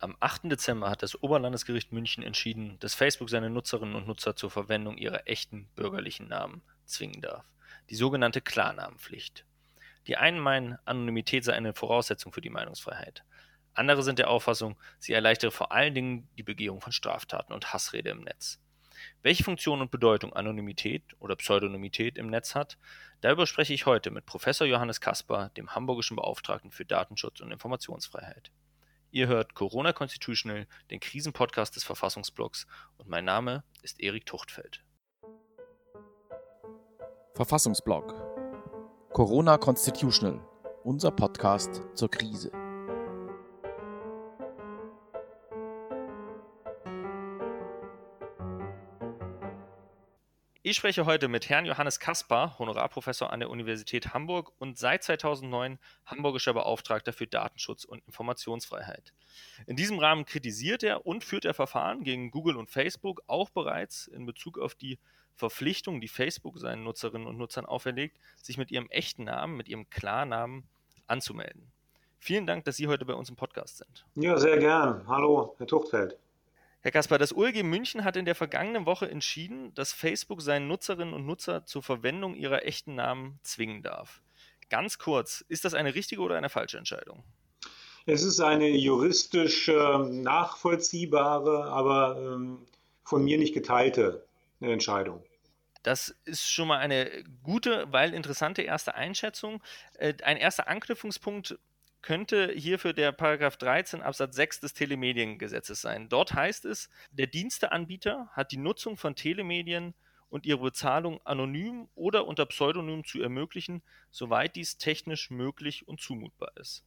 [0.00, 0.42] Am 8.
[0.44, 5.26] Dezember hat das Oberlandesgericht München entschieden, dass Facebook seine Nutzerinnen und Nutzer zur Verwendung ihrer
[5.26, 7.44] echten bürgerlichen Namen zwingen darf.
[7.90, 9.44] Die sogenannte Klarnamenpflicht.
[10.06, 13.24] Die einen meinen, Anonymität sei eine Voraussetzung für die Meinungsfreiheit.
[13.74, 18.10] Andere sind der Auffassung, sie erleichtere vor allen Dingen die Begehung von Straftaten und Hassrede
[18.10, 18.60] im Netz.
[19.22, 22.78] Welche Funktion und Bedeutung Anonymität oder Pseudonymität im Netz hat,
[23.20, 28.52] darüber spreche ich heute mit Professor Johannes Kasper, dem hamburgischen Beauftragten für Datenschutz und Informationsfreiheit.
[29.10, 32.66] Ihr hört Corona Constitutional, den Krisenpodcast des Verfassungsblocks
[32.98, 34.84] und mein Name ist Erik Tuchtfeld.
[37.34, 38.14] Verfassungsblock
[39.12, 40.46] Corona Constitutional,
[40.84, 42.67] unser Podcast zur Krise.
[50.70, 55.78] Ich spreche heute mit Herrn Johannes Kaspar, Honorarprofessor an der Universität Hamburg und seit 2009
[56.04, 59.14] hamburgischer Beauftragter für Datenschutz und Informationsfreiheit.
[59.66, 64.08] In diesem Rahmen kritisiert er und führt er Verfahren gegen Google und Facebook auch bereits
[64.08, 64.98] in Bezug auf die
[65.32, 69.88] Verpflichtung, die Facebook seinen Nutzerinnen und Nutzern auferlegt, sich mit ihrem echten Namen, mit ihrem
[69.88, 70.68] Klarnamen
[71.06, 71.72] anzumelden.
[72.18, 74.04] Vielen Dank, dass Sie heute bei uns im Podcast sind.
[74.16, 75.02] Ja, sehr gern.
[75.08, 76.18] Hallo, Herr Tuchtfeld.
[76.80, 81.12] Herr Kaspar, das OLG München hat in der vergangenen Woche entschieden, dass Facebook seinen Nutzerinnen
[81.12, 84.22] und Nutzer zur Verwendung ihrer echten Namen zwingen darf.
[84.70, 87.24] Ganz kurz, ist das eine richtige oder eine falsche Entscheidung?
[88.06, 92.66] Es ist eine juristisch äh, nachvollziehbare, aber ähm,
[93.04, 94.24] von mir nicht geteilte
[94.60, 95.24] Entscheidung.
[95.82, 99.62] Das ist schon mal eine gute, weil interessante erste Einschätzung.
[99.94, 101.58] Äh, ein erster Anknüpfungspunkt
[102.02, 106.08] könnte hierfür der Paragraph 13 Absatz 6 des Telemediengesetzes sein.
[106.08, 109.94] Dort heißt es, der Diensteanbieter hat die Nutzung von Telemedien
[110.30, 116.52] und ihre Bezahlung anonym oder unter Pseudonym zu ermöglichen, soweit dies technisch möglich und zumutbar
[116.56, 116.84] ist.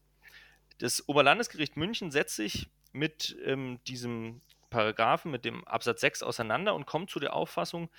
[0.77, 6.85] Das Oberlandesgericht München setzt sich mit ähm, diesem Paragraphen, mit dem Absatz 6 auseinander und
[6.85, 7.89] kommt zu der Auffassung,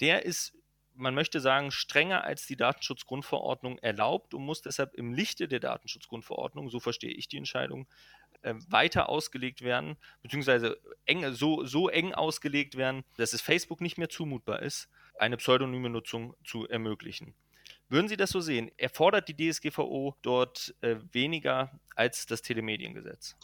[0.00, 0.54] der ist
[0.96, 6.70] man möchte sagen, strenger als die Datenschutzgrundverordnung erlaubt und muss deshalb im Lichte der Datenschutzgrundverordnung,
[6.70, 7.86] so verstehe ich die Entscheidung,
[8.42, 13.98] äh, weiter ausgelegt werden, beziehungsweise eng, so, so eng ausgelegt werden, dass es Facebook nicht
[13.98, 17.34] mehr zumutbar ist, eine pseudonyme Nutzung zu ermöglichen.
[17.88, 18.70] Würden Sie das so sehen?
[18.78, 23.36] Erfordert die DSGVO dort äh, weniger als das Telemediengesetz?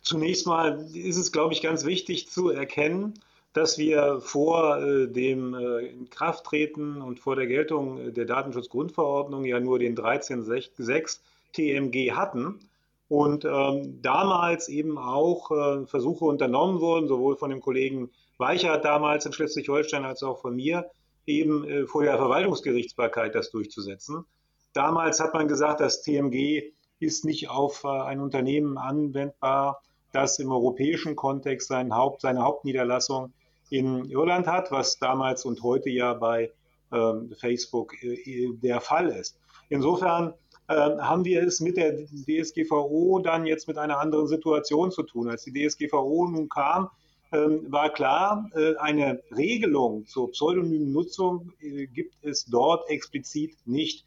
[0.00, 3.20] Zunächst mal ist es, glaube ich, ganz wichtig zu erkennen,
[3.52, 9.78] dass wir vor äh, dem äh, Inkrafttreten und vor der Geltung der Datenschutzgrundverordnung ja nur
[9.78, 11.18] den 13.6
[11.52, 12.60] TMG hatten
[13.08, 19.26] und ähm, damals eben auch äh, Versuche unternommen wurden, sowohl von dem Kollegen Weichert damals
[19.26, 20.90] in Schleswig-Holstein als auch von mir,
[21.26, 24.24] eben äh, vor der Verwaltungsgerichtsbarkeit das durchzusetzen.
[24.72, 29.82] Damals hat man gesagt, das TMG ist nicht auf äh, ein Unternehmen anwendbar,
[30.12, 33.32] das im europäischen Kontext sein Haupt, seine Hauptniederlassung
[33.70, 36.52] in Irland hat, was damals und heute ja bei
[36.92, 39.38] ähm, Facebook äh, der Fall ist.
[39.68, 40.34] Insofern
[40.68, 45.28] äh, haben wir es mit der DSGVO dann jetzt mit einer anderen Situation zu tun.
[45.28, 46.90] Als die DSGVO nun kam,
[47.32, 54.04] ähm, war klar, äh, eine Regelung zur pseudonymen Nutzung äh, gibt es dort explizit nicht.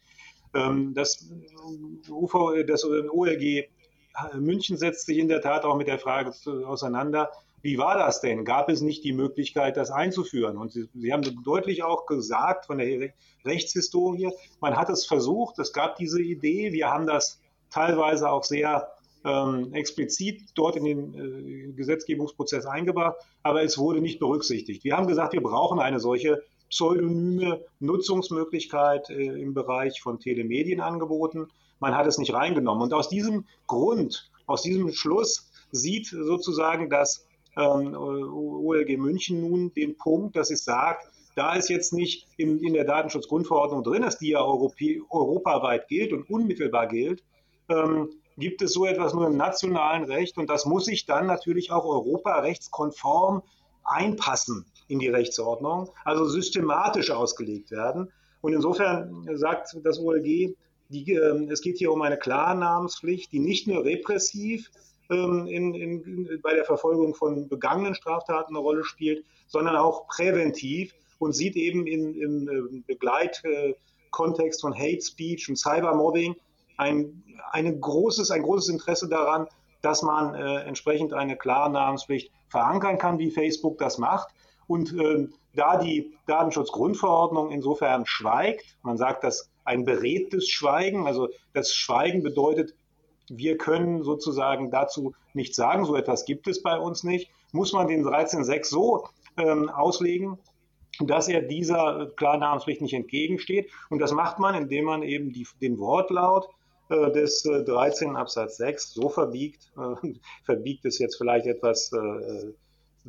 [0.54, 1.30] Ähm, das,
[2.08, 3.64] UV, das OLG
[4.38, 6.32] München setzt sich in der Tat auch mit der Frage
[6.66, 7.32] auseinander,
[7.64, 8.44] wie war das denn?
[8.44, 10.58] Gab es nicht die Möglichkeit, das einzuführen?
[10.58, 13.10] Und Sie, Sie haben deutlich auch gesagt von der
[13.46, 14.30] Rechtshistorie,
[14.60, 18.92] man hat es versucht, es gab diese Idee, wir haben das teilweise auch sehr
[19.24, 24.84] ähm, explizit dort in den äh, Gesetzgebungsprozess eingebracht, aber es wurde nicht berücksichtigt.
[24.84, 31.46] Wir haben gesagt, wir brauchen eine solche pseudonyme Nutzungsmöglichkeit äh, im Bereich von Telemedienangeboten.
[31.80, 32.82] Man hat es nicht reingenommen.
[32.82, 37.24] Und aus diesem Grund, aus diesem Schluss sieht sozusagen das
[37.56, 42.74] ähm, OLG München nun den Punkt, dass es sagt, da es jetzt nicht in, in
[42.74, 47.22] der Datenschutzgrundverordnung drin ist, die ja Europä europaweit gilt und unmittelbar gilt,
[47.68, 51.70] ähm, gibt es so etwas nur im nationalen Recht und das muss sich dann natürlich
[51.70, 53.42] auch europarechtskonform
[53.84, 58.12] einpassen in die Rechtsordnung, also systematisch ausgelegt werden.
[58.40, 60.54] Und insofern sagt das OLG,
[60.88, 64.70] die, äh, es geht hier um eine Klarnamenspflicht, die nicht nur repressiv
[65.10, 70.94] ähm, in, in, bei der Verfolgung von begangenen Straftaten eine Rolle spielt, sondern auch präventiv
[71.18, 76.36] und sieht eben in, im äh, Begleitkontext von Hate Speech und Cybermobbing
[76.76, 77.22] ein,
[77.52, 79.46] eine großes, ein großes Interesse daran,
[79.82, 84.28] dass man äh, entsprechend eine Klarnamenspflicht verankern kann, wie Facebook das macht.
[84.66, 91.74] Und äh, da die Datenschutzgrundverordnung insofern schweigt, man sagt das ein beredtes Schweigen, also das
[91.74, 92.74] Schweigen bedeutet
[93.28, 97.88] wir können sozusagen dazu nichts sagen, so etwas gibt es bei uns nicht, muss man
[97.88, 100.38] den 13.6 so ähm, auslegen,
[101.00, 103.70] dass er dieser Klarnamenspflicht nicht entgegensteht.
[103.90, 106.48] Und das macht man, indem man eben die, den Wortlaut
[106.88, 110.12] äh, des äh, 13 Absatz 6 so verbiegt, äh,
[110.44, 112.52] verbiegt ist jetzt vielleicht etwas äh,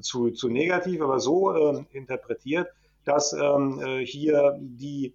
[0.02, 2.68] zu, zu negativ, aber so äh, interpretiert,
[3.06, 5.14] dass ähm, äh, hier die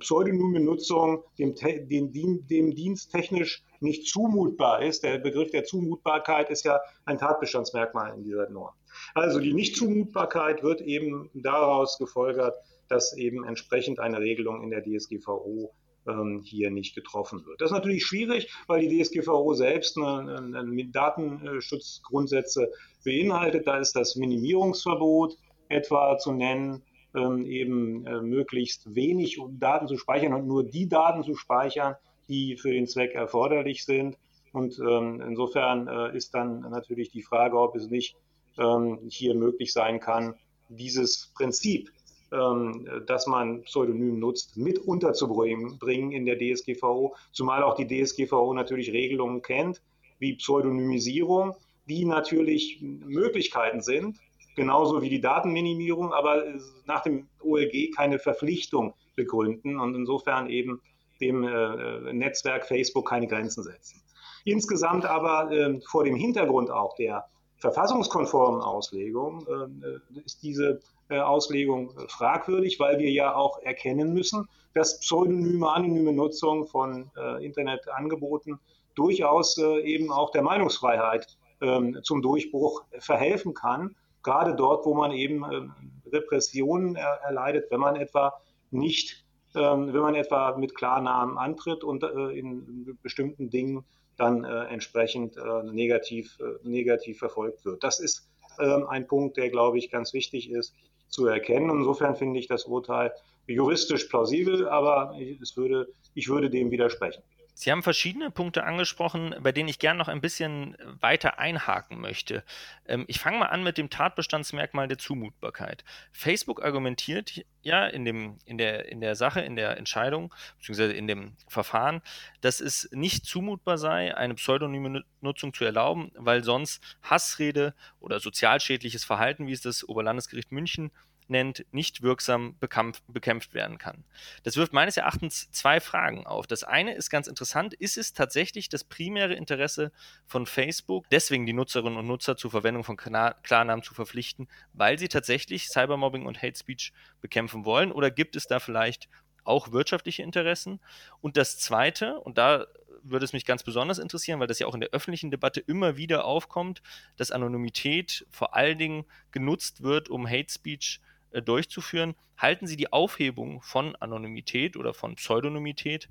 [0.00, 5.02] pseudonyme Nutzung dem, dem, dem Dienst technisch nicht zumutbar ist.
[5.02, 8.74] Der Begriff der Zumutbarkeit ist ja ein Tatbestandsmerkmal in dieser Norm.
[9.14, 12.54] Also die Nichtzumutbarkeit wird eben daraus gefolgert,
[12.88, 15.72] dass eben entsprechend eine Regelung in der DSGVO
[16.06, 17.60] ähm, hier nicht getroffen wird.
[17.60, 22.70] Das ist natürlich schwierig, weil die DSGVO selbst eine, eine Datenschutzgrundsätze
[23.04, 23.66] beinhaltet.
[23.66, 25.36] Da ist das Minimierungsverbot
[25.68, 26.82] etwa zu nennen,
[27.14, 31.96] ähm, eben äh, möglichst wenig Daten zu speichern und nur die Daten zu speichern,
[32.28, 34.16] die für den Zweck erforderlich sind.
[34.52, 38.16] Und ähm, insofern äh, ist dann natürlich die Frage, ob es nicht
[38.58, 40.34] ähm, hier möglich sein kann,
[40.68, 41.90] dieses Prinzip,
[42.32, 48.92] ähm, dass man Pseudonym nutzt, mit unterzubringen in der DSGVO, zumal auch die DSGVO natürlich
[48.92, 49.82] Regelungen kennt,
[50.18, 51.56] wie Pseudonymisierung,
[51.88, 54.18] die natürlich Möglichkeiten sind,
[54.60, 56.44] genauso wie die Datenminimierung, aber
[56.84, 60.82] nach dem OLG keine Verpflichtung begründen und insofern eben
[61.18, 64.02] dem äh, Netzwerk Facebook keine Grenzen setzen.
[64.44, 67.24] Insgesamt aber äh, vor dem Hintergrund auch der
[67.56, 75.00] verfassungskonformen Auslegung äh, ist diese äh, Auslegung fragwürdig, weil wir ja auch erkennen müssen, dass
[75.00, 78.60] pseudonyme, anonyme Nutzung von äh, Internetangeboten
[78.94, 81.26] durchaus äh, eben auch der Meinungsfreiheit
[81.62, 85.72] ähm, zum Durchbruch verhelfen kann gerade dort, wo man eben ähm,
[86.12, 88.34] Repressionen erleidet, wenn man etwa
[88.70, 89.24] nicht,
[89.54, 93.84] ähm, wenn man etwa mit Klarnamen antritt und äh, in bestimmten Dingen
[94.16, 97.82] dann äh, entsprechend äh, negativ, negativ verfolgt wird.
[97.82, 98.28] Das ist
[98.58, 100.74] ähm, ein Punkt, der, glaube ich, ganz wichtig ist
[101.08, 101.70] zu erkennen.
[101.70, 103.12] Insofern finde ich das Urteil
[103.46, 107.22] juristisch plausibel, aber es würde, ich würde dem widersprechen.
[107.60, 112.42] Sie haben verschiedene Punkte angesprochen, bei denen ich gerne noch ein bisschen weiter einhaken möchte.
[112.86, 115.84] Ähm, ich fange mal an mit dem Tatbestandsmerkmal der Zumutbarkeit.
[116.10, 121.06] Facebook argumentiert ja in, dem, in, der, in der Sache, in der Entscheidung, beziehungsweise in
[121.06, 122.00] dem Verfahren,
[122.40, 129.04] dass es nicht zumutbar sei, eine pseudonyme Nutzung zu erlauben, weil sonst Hassrede oder sozialschädliches
[129.04, 130.90] Verhalten, wie es das Oberlandesgericht München
[131.30, 134.04] nennt, nicht wirksam bekämpft werden kann.
[134.42, 136.46] Das wirft meines Erachtens zwei Fragen auf.
[136.46, 139.92] Das eine ist ganz interessant, ist es tatsächlich das primäre Interesse
[140.26, 145.08] von Facebook, deswegen die Nutzerinnen und Nutzer zur Verwendung von Klarnamen zu verpflichten, weil sie
[145.08, 149.08] tatsächlich Cybermobbing und Hate Speech bekämpfen wollen oder gibt es da vielleicht
[149.44, 150.80] auch wirtschaftliche Interessen?
[151.20, 152.66] Und das zweite, und da
[153.02, 155.96] würde es mich ganz besonders interessieren, weil das ja auch in der öffentlichen Debatte immer
[155.96, 156.82] wieder aufkommt,
[157.16, 161.00] dass Anonymität vor allen Dingen genutzt wird, um Hate Speech
[161.32, 162.14] äh, durchzuführen.
[162.36, 166.08] Halten Sie die Aufhebung von Anonymität oder von Pseudonymität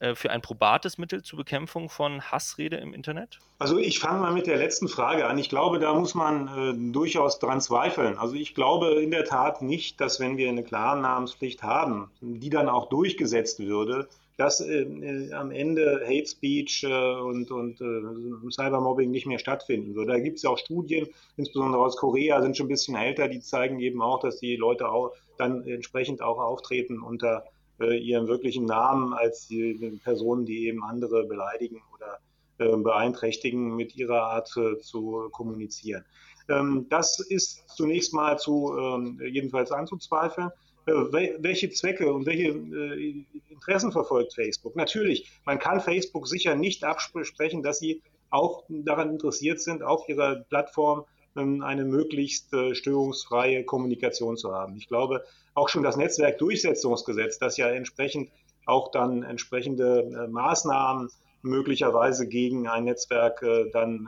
[0.00, 3.38] äh, für ein probates Mittel zur Bekämpfung von Hassrede im Internet?
[3.58, 5.38] Also ich fange mal mit der letzten Frage an.
[5.38, 8.16] Ich glaube, da muss man äh, durchaus dran zweifeln.
[8.16, 12.68] Also ich glaube in der Tat nicht, dass wenn wir eine Klarnamenspflicht haben, die dann
[12.68, 19.10] auch durchgesetzt würde, dass äh, äh, am Ende Hate Speech äh, und, und äh, Cybermobbing
[19.10, 20.12] nicht mehr stattfinden würde.
[20.12, 23.40] Da gibt es ja auch Studien, insbesondere aus Korea, sind schon ein bisschen älter, die
[23.40, 27.44] zeigen eben auch, dass die Leute auch dann entsprechend auch auftreten unter
[27.80, 32.18] äh, ihrem wirklichen Namen als die Personen, die eben andere beleidigen oder
[32.58, 36.04] äh, beeinträchtigen, mit ihrer Art zu kommunizieren.
[36.48, 40.50] Ähm, das ist zunächst mal zu ähm, jedenfalls anzuzweifeln.
[40.88, 44.74] Äh, welche Zwecke und welche äh, Interessen verfolgt Facebook?
[44.74, 50.36] Natürlich, man kann Facebook sicher nicht absprechen, dass sie auch daran interessiert sind, auf ihrer
[50.48, 51.04] Plattform
[51.36, 54.76] ähm, eine möglichst äh, störungsfreie Kommunikation zu haben.
[54.76, 58.30] Ich glaube, auch schon das Netzwerkdurchsetzungsgesetz, das ja entsprechend
[58.64, 61.08] auch dann entsprechende Maßnahmen
[61.40, 63.42] möglicherweise gegen ein Netzwerk
[63.72, 64.06] dann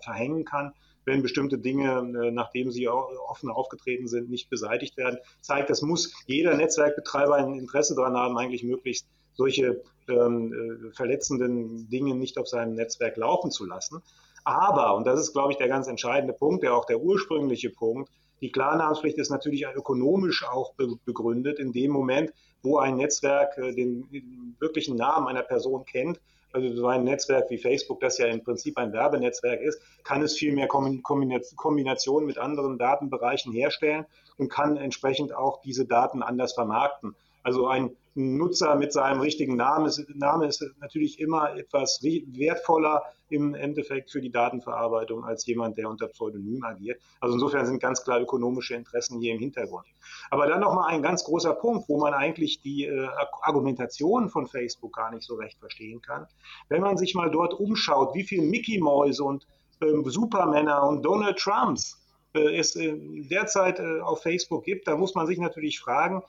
[0.00, 0.72] verhängen kann,
[1.04, 6.12] wenn bestimmte Dinge, äh, nachdem sie offen aufgetreten sind, nicht beseitigt werden, zeigt, das muss
[6.26, 12.48] jeder Netzwerkbetreiber ein Interesse daran haben, eigentlich möglichst solche ähm, äh, verletzenden Dinge nicht auf
[12.48, 14.02] seinem Netzwerk laufen zu lassen.
[14.44, 18.10] Aber, und das ist, glaube ich, der ganz entscheidende Punkt, der auch der ursprüngliche Punkt,
[18.40, 21.60] die Klarnamenspflicht ist natürlich ökonomisch auch begründet.
[21.60, 22.32] In dem Moment,
[22.62, 26.20] wo ein Netzwerk äh, den wirklichen Namen einer Person kennt,
[26.52, 30.36] also so ein Netzwerk wie Facebook, das ja im Prinzip ein Werbenetzwerk ist, kann es
[30.36, 34.06] viel mehr Kombinationen mit anderen Datenbereichen herstellen
[34.36, 37.14] und kann entsprechend auch diese Daten anders vermarkten.
[37.42, 43.54] Also ein Nutzer mit seinem richtigen Namen ist, Name ist natürlich immer etwas wertvoller im
[43.54, 47.00] Endeffekt für die Datenverarbeitung als jemand, der unter Pseudonym agiert.
[47.20, 49.86] Also insofern sind ganz klar ökonomische Interessen hier im Hintergrund.
[50.30, 53.08] Aber dann nochmal ein ganz großer Punkt, wo man eigentlich die äh,
[53.40, 56.26] Argumentation von Facebook gar nicht so recht verstehen kann.
[56.68, 59.46] Wenn man sich mal dort umschaut, wie viele Mickey-Mäuse und
[59.80, 61.98] ähm, Supermänner und Donald Trumps
[62.34, 62.94] äh, es äh,
[63.30, 66.22] derzeit äh, auf Facebook gibt, da muss man sich natürlich fragen,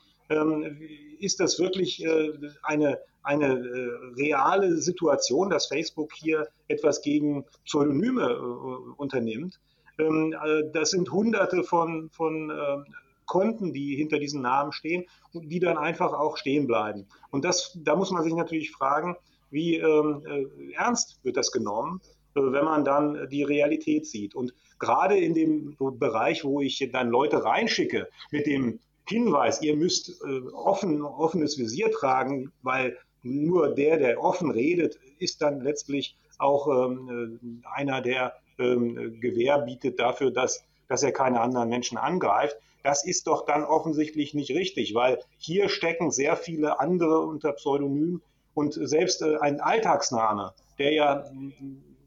[1.23, 2.31] ist das wirklich äh,
[2.63, 9.59] eine, eine äh, reale Situation, dass Facebook hier etwas gegen Pseudonyme äh, unternimmt?
[9.99, 10.35] Ähm,
[10.73, 12.85] das sind hunderte von, von ähm,
[13.25, 17.07] Konten, die hinter diesen Namen stehen und die dann einfach auch stehen bleiben.
[17.31, 19.15] Und das, da muss man sich natürlich fragen,
[19.49, 20.23] wie ähm,
[20.75, 22.01] ernst wird das genommen,
[22.33, 24.33] wenn man dann die Realität sieht.
[24.33, 30.09] Und gerade in dem Bereich, wo ich dann Leute reinschicke mit dem Hinweis, ihr müsst
[30.23, 36.67] äh, offen, offenes Visier tragen, weil nur der, der offen redet, ist dann letztlich auch
[36.67, 42.57] ähm, äh, einer, der ähm, Gewähr bietet dafür, dass, dass er keine anderen Menschen angreift.
[42.83, 48.21] Das ist doch dann offensichtlich nicht richtig, weil hier stecken sehr viele andere unter Pseudonym
[48.53, 51.25] und selbst äh, ein Alltagsname, der ja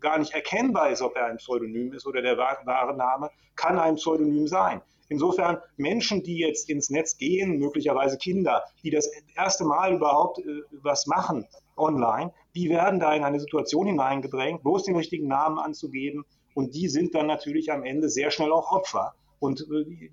[0.00, 3.97] gar nicht erkennbar ist, ob er ein Pseudonym ist oder der wahre Name, kann ein
[3.97, 4.83] Pseudonym sein.
[5.09, 10.63] Insofern Menschen, die jetzt ins Netz gehen, möglicherweise Kinder, die das erste Mal überhaupt äh,
[10.83, 11.47] was machen
[11.77, 16.25] online, die werden da in eine Situation hineingedrängt, bloß den richtigen Namen anzugeben.
[16.55, 20.11] Und die sind dann natürlich am Ende sehr schnell auch Opfer und äh,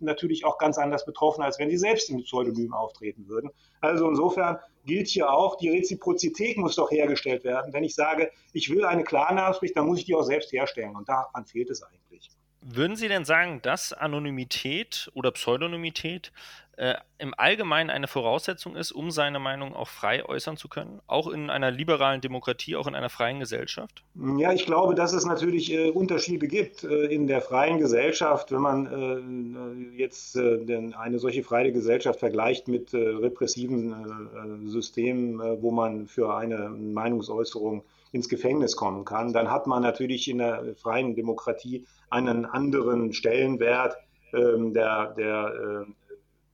[0.00, 3.50] natürlich auch ganz anders betroffen, als wenn sie selbst im Pseudonym auftreten würden.
[3.80, 7.72] Also insofern gilt hier auch, die Reziprozität muss doch hergestellt werden.
[7.72, 10.96] Wenn ich sage, ich will eine Klarnachricht, dann muss ich die auch selbst herstellen.
[10.96, 12.30] Und daran fehlt es eigentlich.
[12.64, 16.30] Würden Sie denn sagen, dass Anonymität oder Pseudonymität
[16.76, 21.00] äh, im Allgemeinen eine Voraussetzung ist, um seine Meinung auch frei äußern zu können?
[21.06, 24.02] Auch in einer liberalen Demokratie, auch in einer freien Gesellschaft?
[24.38, 28.52] Ja, ich glaube, dass es natürlich äh, Unterschiede gibt äh, in der freien Gesellschaft.
[28.52, 35.70] Wenn man äh, jetzt äh, eine solche freie Gesellschaft vergleicht mit äh, repressiven Systemen, wo
[35.70, 41.14] man für eine Meinungsäußerung ins Gefängnis kommen kann, dann hat man natürlich in der freien
[41.14, 43.96] Demokratie einen anderen Stellenwert
[44.34, 45.92] ähm, der, der äh,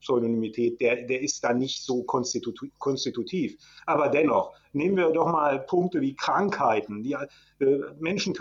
[0.01, 3.57] Pseudonymität, der, der ist da nicht so konstitutiv.
[3.87, 7.03] Aber dennoch, nehmen wir doch mal Punkte wie Krankheiten.
[7.03, 8.35] Die, äh, Menschen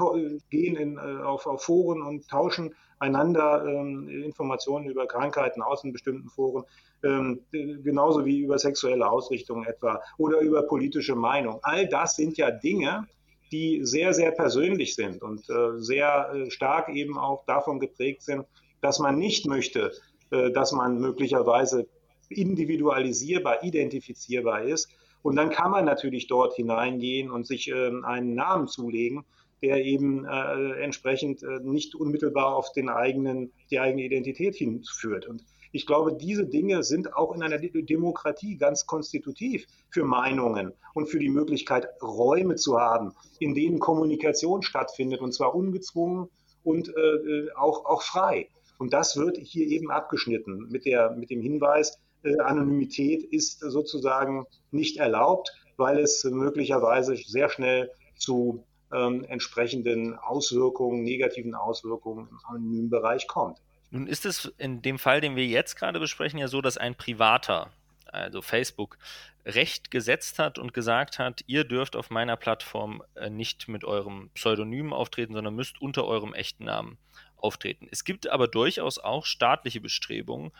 [0.49, 5.93] gehen in, äh, auf, auf Foren und tauschen einander ähm, Informationen über Krankheiten aus in
[5.93, 6.63] bestimmten Foren,
[7.03, 11.59] ähm, genauso wie über sexuelle Ausrichtungen etwa oder über politische Meinung.
[11.61, 13.07] All das sind ja Dinge,
[13.51, 18.45] die sehr, sehr persönlich sind und äh, sehr äh, stark eben auch davon geprägt sind,
[18.81, 19.91] dass man nicht möchte, äh,
[20.29, 21.87] dass man möglicherweise
[22.29, 24.89] individualisierbar, identifizierbar ist.
[25.21, 29.25] Und dann kann man natürlich dort hineingehen und sich ähm, einen Namen zulegen,
[29.61, 35.27] der eben äh, entsprechend äh, nicht unmittelbar auf den eigenen, die eigene Identität hinführt.
[35.27, 41.07] Und ich glaube, diese Dinge sind auch in einer Demokratie ganz konstitutiv für Meinungen und
[41.07, 46.29] für die Möglichkeit, Räume zu haben, in denen Kommunikation stattfindet, und zwar ungezwungen
[46.63, 48.49] und äh, auch, auch frei.
[48.77, 54.45] Und das wird hier eben abgeschnitten mit, der, mit dem Hinweis, äh, Anonymität ist sozusagen
[54.71, 62.89] nicht erlaubt, weil es möglicherweise sehr schnell zu ähm, entsprechenden Auswirkungen, negativen Auswirkungen im anonymen
[62.89, 63.59] Bereich kommt.
[63.89, 66.95] Nun ist es in dem Fall, den wir jetzt gerade besprechen, ja so, dass ein
[66.95, 67.71] privater,
[68.07, 68.97] also Facebook,
[69.45, 74.29] Recht gesetzt hat und gesagt hat, ihr dürft auf meiner Plattform äh, nicht mit eurem
[74.33, 76.97] Pseudonym auftreten, sondern müsst unter eurem echten Namen
[77.37, 77.87] auftreten.
[77.91, 80.51] Es gibt aber durchaus auch staatliche Bestrebungen,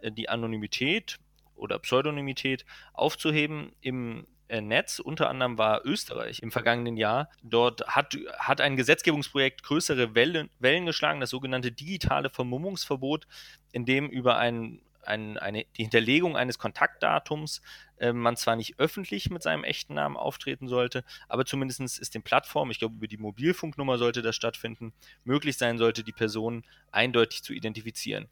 [0.00, 1.18] äh, die Anonymität
[1.54, 4.98] oder Pseudonymität aufzuheben im äh, Netz.
[4.98, 7.30] Unter anderem war Österreich im vergangenen Jahr.
[7.42, 13.26] Dort hat, hat ein Gesetzgebungsprojekt größere Wellen, Wellen geschlagen, das sogenannte digitale Vermummungsverbot,
[13.72, 17.62] in dem über ein, ein, eine, die Hinterlegung eines Kontaktdatums
[17.98, 22.22] äh, man zwar nicht öffentlich mit seinem echten Namen auftreten sollte, aber zumindest ist den
[22.22, 24.92] Plattformen, ich glaube über die Mobilfunknummer sollte das stattfinden,
[25.24, 28.28] möglich sein sollte, die Person eindeutig zu identifizieren.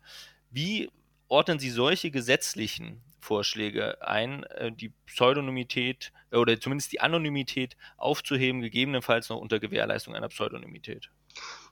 [0.51, 0.91] Wie
[1.29, 8.61] ordnen Sie solche gesetzlichen Vorschläge ein, äh, die Pseudonymität äh, oder zumindest die Anonymität aufzuheben,
[8.61, 11.11] gegebenenfalls noch unter Gewährleistung einer Pseudonymität?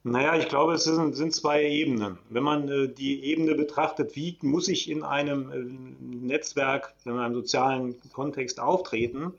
[0.04, 2.18] Naja, ich glaube, es sind, sind zwei Ebenen.
[2.28, 7.34] Wenn man äh, die Ebene betrachtet, wie muss ich in einem äh, Netzwerk, in einem
[7.34, 9.32] sozialen Kontext auftreten,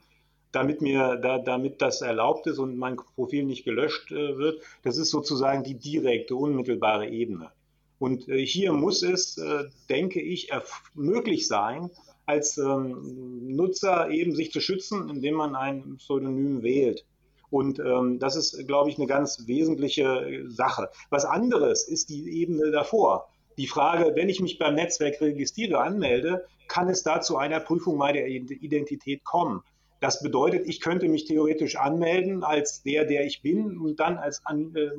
[0.52, 4.96] damit mir da, damit das erlaubt ist und mein Profil nicht gelöscht äh, wird, das
[4.96, 7.50] ist sozusagen die direkte, unmittelbare Ebene.
[7.98, 10.50] Und äh, hier muss es, äh, denke ich,
[10.94, 11.90] möglich sein,
[12.26, 17.04] als ähm, Nutzer eben sich zu schützen, indem man ein Pseudonym wählt.
[17.50, 20.90] Und ähm, das ist, glaube ich, eine ganz wesentliche Sache.
[21.10, 23.28] Was anderes ist die Ebene davor.
[23.56, 27.96] Die Frage, wenn ich mich beim Netzwerk registriere, anmelde, kann es da zu einer Prüfung
[27.96, 29.62] meiner Identität kommen.
[30.00, 34.44] Das bedeutet, ich könnte mich theoretisch anmelden als der, der ich bin und dann als
[34.44, 34.90] An äh,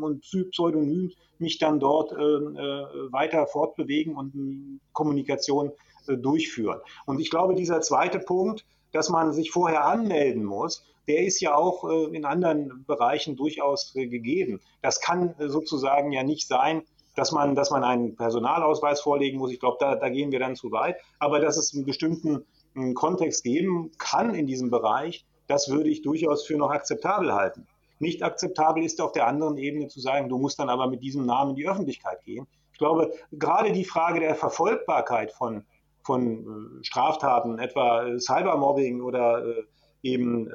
[0.50, 5.72] Pseudonym mich dann dort äh, äh, weiter fortbewegen und äh, Kommunikation
[6.08, 6.80] äh, durchführen.
[7.06, 11.54] Und ich glaube, dieser zweite Punkt, dass man sich vorher anmelden muss, der ist ja
[11.54, 14.62] auch äh, in anderen Bereichen durchaus gegeben.
[14.82, 16.84] Das kann sozusagen ja nicht sein,
[17.16, 19.52] dass man, dass man einen Personalausweis vorlegen muss.
[19.52, 20.96] Ich glaube, da, da gehen wir dann zu weit.
[21.20, 26.02] Aber dass es einen bestimmten einen Kontext geben kann in diesem Bereich, das würde ich
[26.02, 27.68] durchaus für noch akzeptabel halten.
[28.00, 31.26] Nicht akzeptabel ist auf der anderen Ebene zu sagen, du musst dann aber mit diesem
[31.26, 32.48] Namen in die Öffentlichkeit gehen.
[32.74, 35.66] Ich glaube, gerade die Frage der Verfolgbarkeit von,
[36.06, 39.64] von äh, Straftaten, etwa äh, Cybermobbing oder äh,
[40.04, 40.48] eben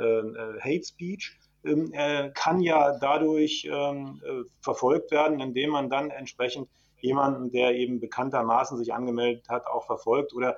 [0.61, 1.93] Hate Speech, ähm,
[2.35, 4.23] kann ja dadurch ähm,
[4.61, 6.69] verfolgt werden, indem man dann entsprechend
[7.01, 10.57] jemanden, der eben bekanntermaßen sich angemeldet hat, auch verfolgt oder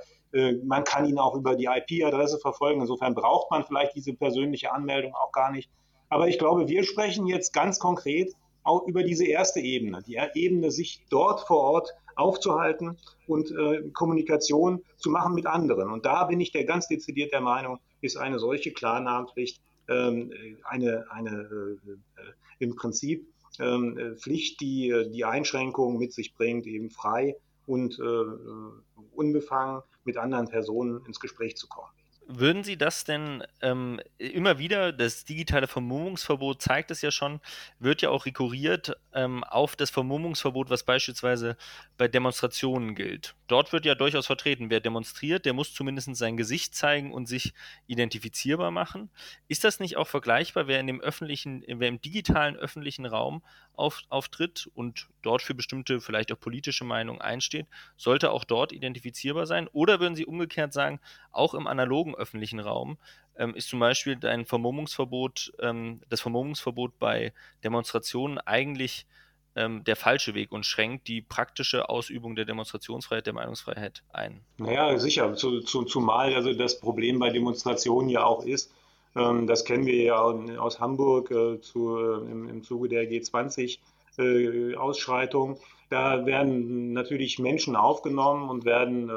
[0.64, 2.82] man kann ihn auch über die IP-Adresse verfolgen.
[2.82, 5.70] Insofern braucht man vielleicht diese persönliche Anmeldung auch gar nicht.
[6.10, 10.70] Aber ich glaube, wir sprechen jetzt ganz konkret auch über diese erste Ebene, die Ebene,
[10.70, 15.90] sich dort vor Ort aufzuhalten und äh, Kommunikation zu machen mit anderen.
[15.90, 20.32] Und da bin ich der ganz dezidiert der Meinung, ist eine solche Klarnamenpflicht ähm,
[20.64, 23.26] eine, eine äh, im Prinzip
[23.58, 30.48] ähm, Pflicht, die die Einschränkungen mit sich bringt, eben frei und äh, unbefangen mit anderen
[30.48, 31.90] Personen ins Gespräch zu kommen.
[32.28, 37.40] Würden Sie das denn ähm, immer wieder, das digitale Vermummungsverbot zeigt es ja schon,
[37.78, 41.56] wird ja auch rekurriert ähm, auf das Vermummungsverbot, was beispielsweise
[41.98, 43.34] bei Demonstrationen gilt.
[43.48, 47.52] Dort wird ja durchaus vertreten, wer demonstriert, der muss zumindest sein Gesicht zeigen und sich
[47.86, 49.10] identifizierbar machen.
[49.48, 53.42] Ist das nicht auch vergleichbar, wer in dem öffentlichen, wer im digitalen öffentlichen Raum
[53.74, 59.46] auf, auftritt und dort für bestimmte, vielleicht auch politische Meinungen einsteht, sollte auch dort identifizierbar
[59.46, 59.68] sein?
[59.72, 62.98] Oder würden Sie umgekehrt sagen, auch im analogen öffentlichen Raum
[63.36, 67.32] ähm, ist zum Beispiel ein Vermummungsverbot, ähm, das Vermummungsverbot bei
[67.64, 69.06] Demonstrationen eigentlich
[69.54, 74.40] ähm, der falsche Weg und schränkt die praktische Ausübung der Demonstrationsfreiheit, der Meinungsfreiheit ein.
[74.58, 75.34] Naja, sicher.
[75.34, 78.72] Zu, zu, zumal also das Problem bei Demonstrationen ja auch ist,
[79.14, 80.20] ähm, das kennen wir ja
[80.58, 85.56] aus Hamburg äh, zu, äh, im, im, Zuge der G20-Ausschreitung.
[85.56, 89.12] Äh, da werden natürlich Menschen aufgenommen und werden äh,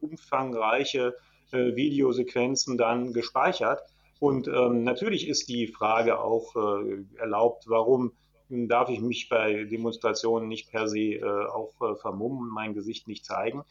[0.00, 1.14] umfangreiche
[1.52, 3.80] äh, Videosequenzen dann gespeichert.
[4.18, 8.12] Und ähm, natürlich ist die Frage auch äh, erlaubt, warum
[8.48, 13.24] darf ich mich bei Demonstrationen nicht per se äh, auch äh, vermummen, mein Gesicht nicht
[13.24, 13.64] zeigen.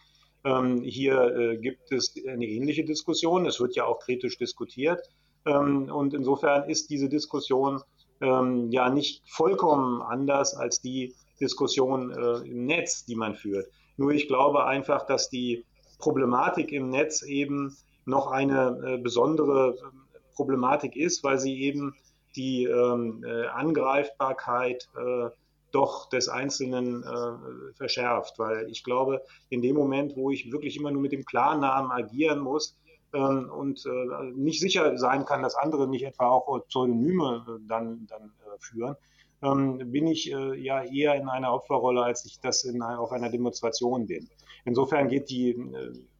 [0.44, 3.46] Ähm, hier äh, gibt es eine ähnliche Diskussion.
[3.46, 5.02] Es wird ja auch kritisch diskutiert.
[5.46, 7.82] Ähm, und insofern ist diese Diskussion
[8.22, 13.68] ähm, ja nicht vollkommen anders als die Diskussion äh, im Netz, die man führt.
[13.98, 15.66] Nur ich glaube einfach, dass die
[16.02, 21.96] Problematik im Netz eben noch eine äh, besondere äh, Problematik ist, weil sie eben
[22.36, 25.30] die ähm, äh, Angreifbarkeit äh,
[25.72, 28.38] doch des Einzelnen äh, verschärft.
[28.40, 32.40] Weil ich glaube, in dem Moment, wo ich wirklich immer nur mit dem Klarnamen agieren
[32.40, 32.78] muss
[33.14, 38.08] ähm, und äh, nicht sicher sein kann, dass andere nicht etwa auch Pseudonyme äh, dann,
[38.08, 38.96] dann führen,
[39.42, 44.08] ähm, bin ich ja eher in einer Opferrolle, als ich das in, auf einer Demonstration
[44.08, 44.30] bin.
[44.66, 45.58] Insofern geht die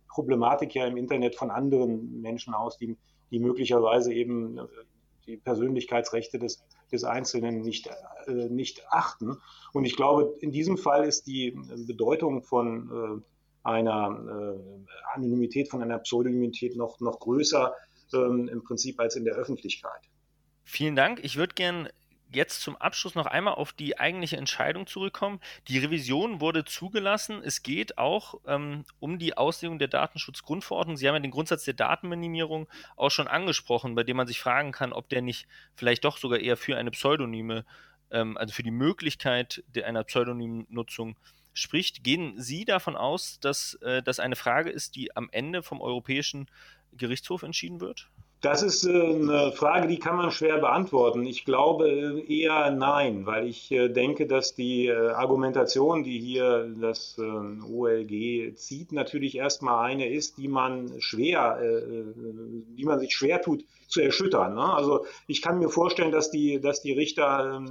[0.08, 2.98] Problematik ja im Internet von anderen Menschen aus, die,
[3.30, 4.60] die möglicherweise eben
[5.26, 7.90] die Persönlichkeitsrechte des, des Einzelnen nicht,
[8.28, 9.38] äh, nicht achten.
[9.74, 11.58] Und ich glaube, in diesem Fall ist die
[11.88, 17.74] Bedeutung von äh, einer äh, Anonymität, von einer Pseudonymität noch, noch größer
[18.14, 20.02] ähm, im Prinzip als in der Öffentlichkeit.
[20.64, 21.24] Vielen Dank.
[21.24, 21.90] Ich würde gerne
[22.34, 25.40] jetzt zum Abschluss noch einmal auf die eigentliche Entscheidung zurückkommen.
[25.68, 27.42] Die Revision wurde zugelassen.
[27.44, 30.98] Es geht auch ähm, um die Auslegung der Datenschutzgrundverordnung.
[30.98, 34.72] Sie haben ja den Grundsatz der Datenminimierung auch schon angesprochen, bei dem man sich fragen
[34.72, 37.66] kann, ob der nicht vielleicht doch sogar eher für eine Pseudonyme,
[38.12, 41.18] ähm, also für die Möglichkeit einer Pseudonymnutzung
[41.54, 42.04] spricht.
[42.04, 46.48] Gehen Sie davon aus, dass äh, das eine Frage ist, die am Ende vom Europäischen
[46.94, 48.10] Gerichtshof entschieden wird?
[48.42, 51.28] Das ist äh, eine Frage, die kann man schwer beantworten.
[51.28, 57.18] Ich glaube äh, eher nein, weil ich äh, denke, dass die Argumentation, die hier das
[57.20, 64.02] OLG zieht, natürlich erstmal eine ist, die man schwer, die man sich schwer tut zu
[64.02, 64.56] erschüttern.
[64.56, 64.74] Ne?
[64.74, 67.64] Also ich kann mir vorstellen, dass die, dass die Richter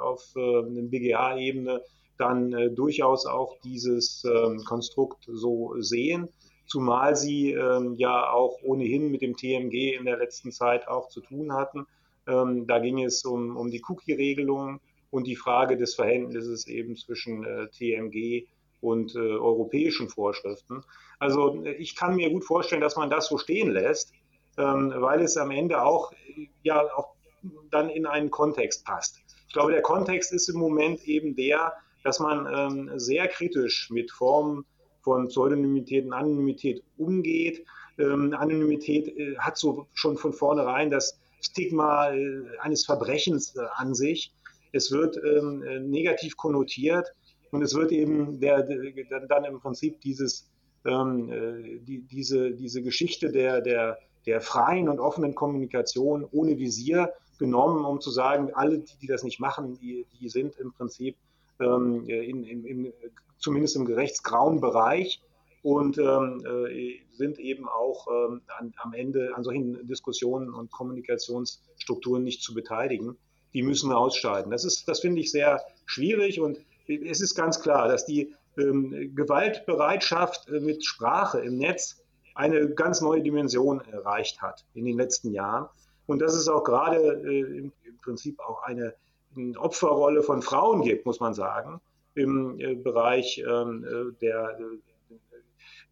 [0.00, 1.82] auf BGA-Ebene
[2.18, 6.28] dann durchaus auch dieses ähm, Konstrukt so sehen.
[6.66, 11.20] Zumal sie ähm, ja auch ohnehin mit dem TMG in der letzten Zeit auch zu
[11.20, 11.86] tun hatten.
[12.26, 17.44] Ähm, da ging es um, um die Cookie-Regelung und die Frage des Verhältnisses eben zwischen
[17.44, 18.46] äh, TMG
[18.80, 20.82] und äh, europäischen Vorschriften.
[21.18, 24.12] Also ich kann mir gut vorstellen, dass man das so stehen lässt,
[24.58, 26.12] ähm, weil es am Ende auch
[26.62, 27.14] ja auch
[27.70, 29.20] dann in einen Kontext passt.
[29.46, 34.10] Ich glaube, der Kontext ist im Moment eben der, dass man ähm, sehr kritisch mit
[34.10, 34.64] Formen
[35.06, 37.64] von Pseudonymität und Anonymität umgeht.
[37.96, 43.94] Ähm, Anonymität äh, hat so schon von vornherein das Stigma äh, eines Verbrechens äh, an
[43.94, 44.32] sich.
[44.72, 47.14] Es wird ähm, äh, negativ konnotiert
[47.52, 50.50] und es wird eben der, der, dann im Prinzip dieses,
[50.84, 57.12] ähm, äh, die, diese, diese Geschichte der, der, der freien und offenen Kommunikation ohne Visier
[57.38, 61.14] genommen, um zu sagen, alle, die, die das nicht machen, die, die sind im Prinzip
[61.60, 62.92] ähm, in, in, in,
[63.38, 65.22] zumindest im rechtsgrauen Bereich
[65.62, 72.22] und ähm, äh, sind eben auch ähm, an, am Ende an solchen Diskussionen und Kommunikationsstrukturen
[72.22, 73.16] nicht zu beteiligen.
[73.52, 74.50] Die müssen ausscheiden.
[74.50, 79.14] Das ist, das finde ich sehr schwierig und es ist ganz klar, dass die ähm,
[79.14, 82.02] Gewaltbereitschaft äh, mit Sprache im Netz
[82.34, 85.68] eine ganz neue Dimension erreicht hat in den letzten Jahren.
[86.06, 88.94] Und dass es auch gerade äh, im, im, Prinzip auch eine
[89.56, 91.80] Opferrolle von Frauen gibt, muss man sagen,
[92.14, 95.16] im äh, Bereich ähm, äh, der äh,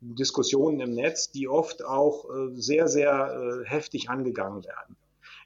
[0.00, 4.96] Diskussionen im Netz, die oft auch sehr, sehr heftig angegangen werden.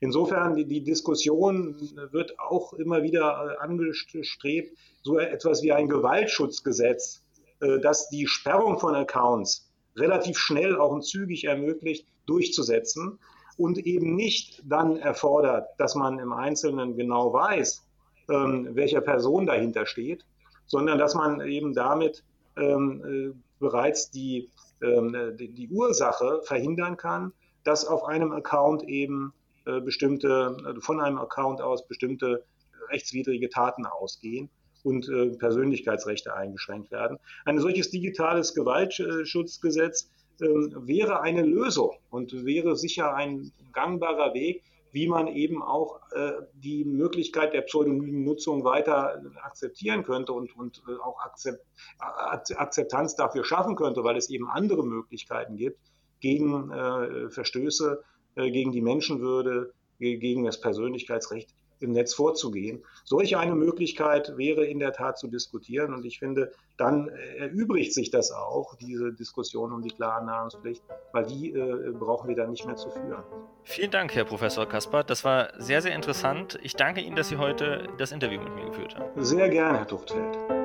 [0.01, 1.77] Insofern, die, die Diskussion
[2.11, 7.23] wird auch immer wieder angestrebt, so etwas wie ein Gewaltschutzgesetz,
[7.61, 13.21] das die Sperrung von Accounts relativ schnell auch und zügig ermöglicht, durchzusetzen
[13.57, 17.85] und eben nicht dann erfordert, dass man im Einzelnen genau weiß,
[18.29, 20.25] ähm, welcher Person dahinter steht,
[20.67, 22.25] sondern dass man eben damit
[22.57, 24.51] ähm, äh, bereits die,
[24.83, 27.33] ähm, die, die, Ursache verhindern kann,
[27.65, 29.33] dass auf einem Account eben
[29.67, 32.45] äh, bestimmte, äh, von einem Account aus bestimmte
[32.91, 34.49] rechtswidrige Taten ausgehen
[34.85, 37.19] und äh, Persönlichkeitsrechte eingeschränkt werden.
[37.45, 40.11] Ein solches digitales Gewaltschutzgesetz
[40.41, 46.33] ähm, wäre eine Lösung und wäre sicher ein gangbarer Weg, wie man eben auch äh,
[46.55, 51.65] die Möglichkeit der pseudonymen Nutzung weiter akzeptieren könnte und, und äh, auch Akzept,
[51.99, 55.79] Akzeptanz dafür schaffen könnte, weil es eben andere Möglichkeiten gibt,
[56.21, 58.03] gegen äh, Verstöße
[58.39, 62.85] äh, gegen die Menschenwürde, gegen das Persönlichkeitsrecht im Netz vorzugehen.
[63.05, 68.11] Solch eine Möglichkeit wäre in der Tat zu diskutieren und ich finde, dann erübrigt sich
[68.11, 72.77] das auch, diese Diskussion um die Klarnahmspflicht, weil die äh, brauchen wir dann nicht mehr
[72.77, 73.23] zu führen.
[73.65, 75.05] Vielen Dank, Herr Professor Kasper.
[75.05, 76.59] Das war sehr, sehr interessant.
[76.63, 79.25] Ich danke Ihnen, dass Sie heute das Interview mit mir geführt haben.
[79.25, 80.58] Sehr gerne, Herr Tuchtfeld.